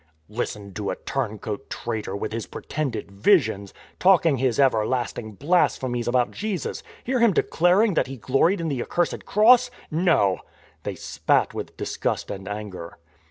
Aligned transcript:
"Listen 0.41 0.73
to 0.73 0.89
a 0.89 0.95
turncoat 0.95 1.69
traitor, 1.69 2.15
with 2.15 2.31
his 2.31 2.47
pretended 2.47 3.11
'visions,' 3.11 3.71
talking 3.99 4.37
his 4.37 4.59
everlasting 4.59 5.33
blasphemies 5.33 6.07
about 6.07 6.31
Jesus; 6.31 6.81
hear 7.03 7.19
him 7.19 7.33
declaring 7.33 7.93
that 7.93 8.07
he 8.07 8.17
gloried 8.17 8.59
in 8.59 8.67
the 8.67 8.79
acr 8.81 8.89
cursed 8.89 9.27
cross! 9.27 9.69
No!" 9.91 10.39
They 10.85 10.95
spat 10.95 11.53
with 11.53 11.77
disgust 11.77 12.31
and 12.31 12.47
anger. 12.47 12.97